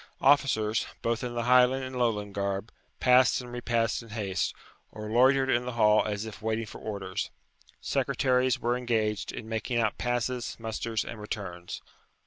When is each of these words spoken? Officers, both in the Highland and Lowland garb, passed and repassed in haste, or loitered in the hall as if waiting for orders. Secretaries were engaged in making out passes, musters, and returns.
Officers, 0.23 0.87
both 1.03 1.23
in 1.23 1.35
the 1.35 1.43
Highland 1.43 1.83
and 1.83 1.95
Lowland 1.95 2.33
garb, 2.33 2.71
passed 2.99 3.39
and 3.39 3.51
repassed 3.51 4.01
in 4.01 4.09
haste, 4.09 4.51
or 4.91 5.11
loitered 5.11 5.47
in 5.47 5.65
the 5.65 5.73
hall 5.73 6.03
as 6.07 6.25
if 6.25 6.41
waiting 6.41 6.65
for 6.65 6.81
orders. 6.81 7.29
Secretaries 7.81 8.59
were 8.59 8.75
engaged 8.75 9.31
in 9.31 9.47
making 9.47 9.77
out 9.77 9.99
passes, 9.99 10.55
musters, 10.59 11.05
and 11.05 11.21
returns. 11.21 11.83